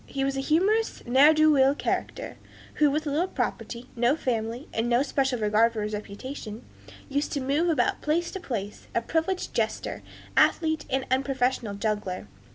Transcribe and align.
He 0.07 0.23
was 0.23 0.35
a 0.35 0.39
humorous, 0.41 1.05
ne'er 1.05 1.31
do 1.31 1.51
weel 1.51 1.75
character, 1.75 2.37
who, 2.81 2.89
with 2.89 3.05
a 3.05 3.11
little 3.11 3.27
property, 3.27 3.87
no 3.95 4.15
family, 4.15 4.67
and 4.73 4.89
no 4.89 5.03
special 5.03 5.37
regard 5.37 5.73
for 5.73 5.83
his 5.83 5.93
reputation, 5.93 6.65
used 7.07 7.31
to 7.33 7.39
move 7.39 7.69
about 7.69 7.97
from 7.97 8.01
place 8.05 8.31
to 8.31 8.39
place, 8.39 8.87
a 8.95 9.01
privileged 9.03 9.53
jester, 9.53 10.01
athlete, 10.35 10.85
and 10.89 11.05
unprofessional 11.11 11.75
juggler. 11.75 12.25